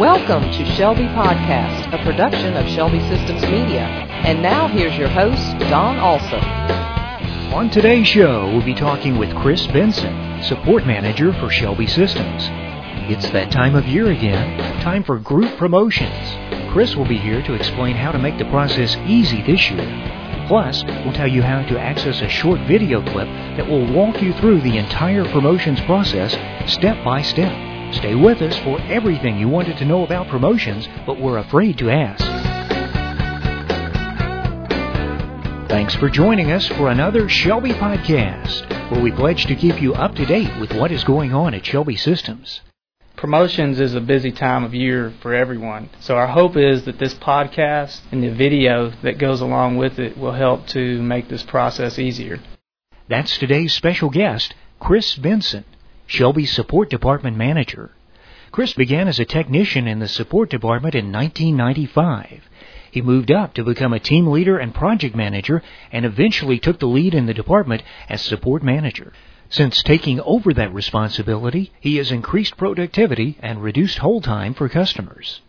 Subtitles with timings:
[0.00, 3.82] Welcome to Shelby Podcast, a production of Shelby Systems Media.
[3.82, 6.42] And now here's your host, Don Alsop.
[7.52, 12.44] On today's show, we'll be talking with Chris Benson, Support Manager for Shelby Systems.
[13.10, 16.72] It's that time of year again, time for group promotions.
[16.72, 20.46] Chris will be here to explain how to make the process easy this year.
[20.48, 23.28] Plus, we'll tell you how to access a short video clip
[23.58, 26.34] that will walk you through the entire promotions process
[26.72, 27.69] step by step.
[27.92, 31.90] Stay with us for everything you wanted to know about promotions but were afraid to
[31.90, 32.24] ask.
[35.68, 40.14] Thanks for joining us for another Shelby podcast, where we pledge to keep you up
[40.16, 42.60] to date with what is going on at Shelby Systems.
[43.16, 45.90] Promotions is a busy time of year for everyone.
[46.00, 50.16] So our hope is that this podcast and the video that goes along with it
[50.16, 52.40] will help to make this process easier.
[53.08, 55.64] That's today's special guest, Chris Benson.
[56.10, 57.92] Shelby Support Department Manager.
[58.50, 62.50] Chris began as a technician in the support department in 1995.
[62.90, 66.88] He moved up to become a team leader and project manager and eventually took the
[66.88, 69.12] lead in the department as support manager.
[69.50, 75.40] Since taking over that responsibility, he has increased productivity and reduced hold time for customers.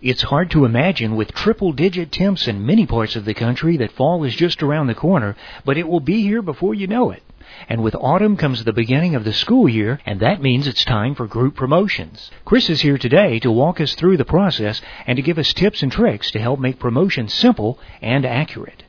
[0.00, 3.90] It's hard to imagine with triple digit temps in many parts of the country that
[3.90, 7.24] fall is just around the corner, but it will be here before you know it.
[7.68, 11.14] And with autumn comes the beginning of the school year, and that means it's time
[11.14, 12.30] for group promotions.
[12.44, 15.82] Chris is here today to walk us through the process and to give us tips
[15.82, 18.82] and tricks to help make promotions simple and accurate.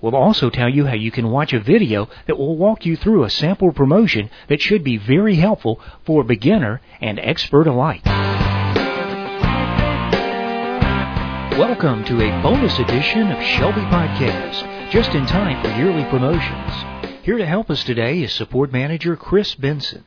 [0.00, 3.22] We'll also tell you how you can watch a video that will walk you through
[3.22, 8.04] a sample promotion that should be very helpful for beginner and expert alike.
[11.58, 17.01] Welcome to a bonus edition of Shelby Podcast, just in time for yearly promotions.
[17.22, 20.02] Here to help us today is Support Manager Chris Benson.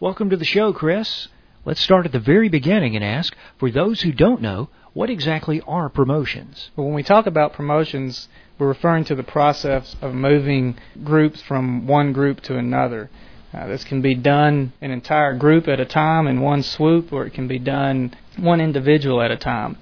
[0.00, 1.28] Welcome to the show, Chris.
[1.64, 5.62] Let's start at the very beginning and ask, for those who don't know, what exactly
[5.62, 6.70] are promotions?
[6.76, 11.86] Well, when we talk about promotions, we're referring to the process of moving groups from
[11.86, 13.08] one group to another.
[13.54, 17.24] Uh, this can be done an entire group at a time in one swoop, or
[17.24, 19.78] it can be done one individual at a time.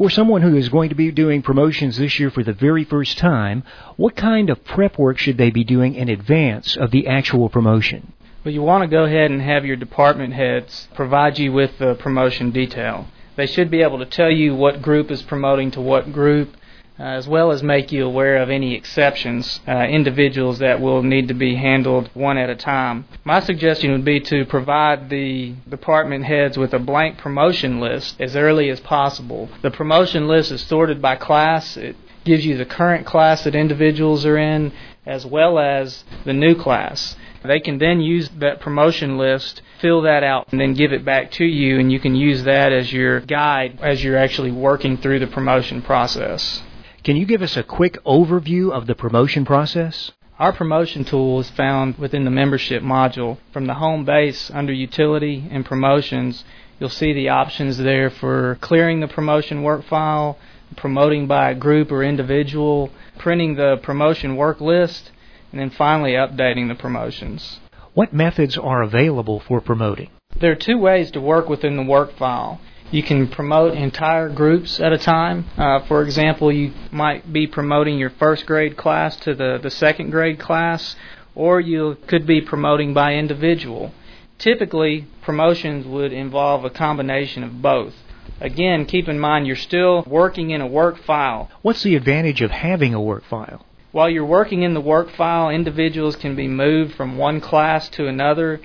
[0.00, 3.18] For someone who is going to be doing promotions this year for the very first
[3.18, 3.64] time,
[3.98, 8.14] what kind of prep work should they be doing in advance of the actual promotion?
[8.42, 11.96] Well, you want to go ahead and have your department heads provide you with the
[11.96, 13.08] promotion detail.
[13.36, 16.56] They should be able to tell you what group is promoting to what group,
[17.00, 21.28] uh, as well as make you aware of any exceptions, uh, individuals that will need
[21.28, 23.06] to be handled one at a time.
[23.24, 28.36] My suggestion would be to provide the department heads with a blank promotion list as
[28.36, 29.48] early as possible.
[29.62, 31.78] The promotion list is sorted by class.
[31.78, 34.70] It gives you the current class that individuals are in,
[35.06, 37.16] as well as the new class.
[37.42, 41.30] They can then use that promotion list, fill that out, and then give it back
[41.32, 45.20] to you, and you can use that as your guide as you're actually working through
[45.20, 46.62] the promotion process.
[47.02, 50.12] Can you give us a quick overview of the promotion process?
[50.38, 53.38] Our promotion tool is found within the membership module.
[53.54, 56.44] From the home base under utility and promotions,
[56.78, 60.36] you'll see the options there for clearing the promotion work file,
[60.76, 65.10] promoting by group or individual, printing the promotion work list,
[65.52, 67.60] and then finally updating the promotions.
[67.94, 70.10] What methods are available for promoting?
[70.38, 72.60] There are two ways to work within the work file.
[72.92, 75.44] You can promote entire groups at a time.
[75.56, 80.10] Uh, for example, you might be promoting your first grade class to the, the second
[80.10, 80.96] grade class,
[81.36, 83.92] or you could be promoting by individual.
[84.38, 87.94] Typically, promotions would involve a combination of both.
[88.40, 91.48] Again, keep in mind you're still working in a work file.
[91.62, 93.66] What's the advantage of having a work file?
[93.92, 98.08] While you're working in the work file, individuals can be moved from one class to
[98.08, 98.60] another.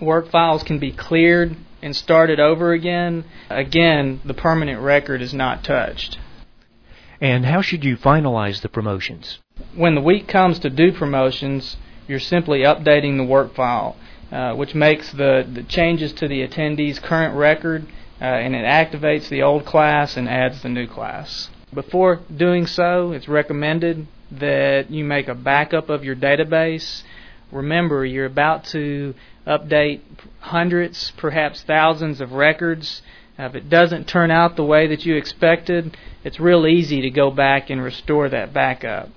[0.00, 3.24] Work files can be cleared and start it over again.
[3.50, 6.18] Again, the permanent record is not touched.
[7.20, 9.38] And how should you finalize the promotions?
[9.74, 11.76] When the week comes to do promotions,
[12.08, 13.96] you're simply updating the work file,
[14.30, 17.86] uh, which makes the, the changes to the attendee's current record
[18.22, 21.50] uh, and it activates the old class and adds the new class.
[21.74, 27.02] Before doing so, it's recommended that you make a backup of your database.
[27.52, 29.14] Remember, you're about to
[29.46, 30.00] update
[30.40, 33.02] hundreds, perhaps thousands of records.
[33.38, 37.10] Uh, if it doesn't turn out the way that you expected, it's real easy to
[37.10, 39.10] go back and restore that backup.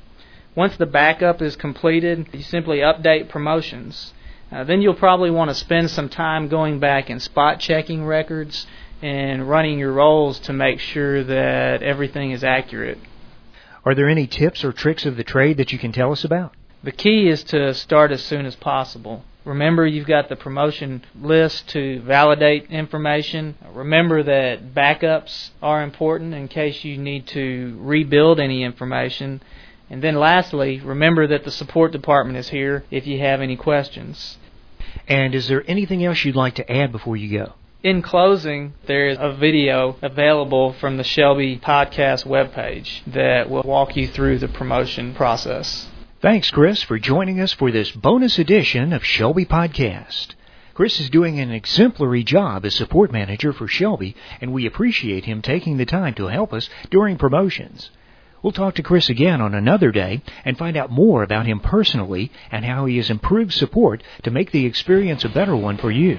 [0.53, 4.13] Once the backup is completed, you simply update promotions.
[4.51, 8.67] Uh, then you'll probably want to spend some time going back and spot checking records
[9.01, 12.97] and running your rolls to make sure that everything is accurate.
[13.85, 16.53] Are there any tips or tricks of the trade that you can tell us about?
[16.85, 19.23] The key is to start as soon as possible.
[19.43, 23.55] Remember, you've got the promotion list to validate information.
[23.73, 29.41] Remember that backups are important in case you need to rebuild any information.
[29.89, 34.37] And then lastly, remember that the support department is here if you have any questions.
[35.07, 37.53] And is there anything else you'd like to add before you go?
[37.81, 43.97] In closing, there is a video available from the Shelby Podcast webpage that will walk
[43.97, 45.87] you through the promotion process.
[46.21, 50.27] Thanks, Chris, for joining us for this bonus edition of Shelby Podcast.
[50.73, 55.41] Chris is doing an exemplary job as support manager for Shelby, and we appreciate him
[55.41, 57.89] taking the time to help us during promotions.
[58.41, 62.31] We'll talk to Chris again on another day and find out more about him personally
[62.49, 66.17] and how he has improved support to make the experience a better one for you.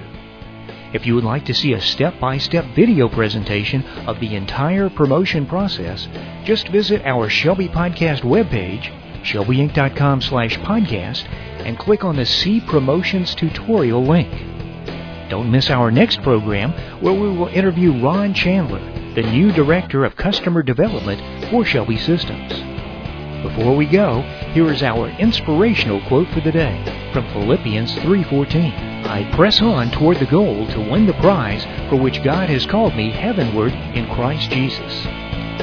[0.93, 6.07] If you would like to see a step-by-step video presentation of the entire promotion process,
[6.43, 8.93] just visit our Shelby Podcast webpage,
[9.27, 11.27] shelbyinc.com slash podcast,
[11.65, 14.31] and click on the See Promotions tutorial link.
[15.29, 16.71] Don't miss our next program
[17.01, 18.79] where we will interview Ron Chandler,
[19.13, 22.53] the new Director of Customer Development for Shelby Systems.
[23.43, 24.21] Before we go,
[24.53, 29.05] here is our inspirational quote for the day from Philippians 3:14.
[29.05, 32.95] I press on toward the goal to win the prize for which God has called
[32.95, 35.16] me heavenward in Christ Jesus.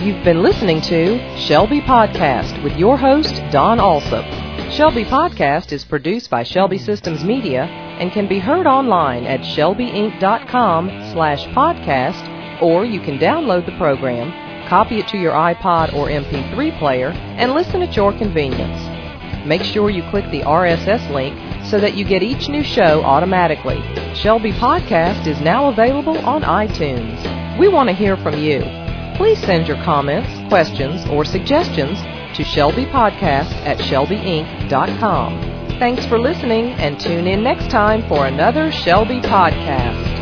[0.05, 4.27] You've been listening to Shelby Podcast with your host, Don Alsop.
[4.71, 10.89] Shelby Podcast is produced by Shelby Systems Media and can be heard online at shelbyinc.com
[11.15, 16.79] slash podcast, or you can download the program, copy it to your iPod or MP3
[16.79, 19.47] player, and listen at your convenience.
[19.47, 21.35] Make sure you click the RSS link
[21.65, 23.81] so that you get each new show automatically.
[24.15, 27.59] Shelby Podcast is now available on iTunes.
[27.59, 28.83] We want to hear from you.
[29.16, 32.00] Please send your comments, questions, or suggestions
[32.37, 35.55] to Shelby Podcast at shelbyinc.com.
[35.78, 40.13] Thanks for listening and tune in next time for another Shelby Podcast.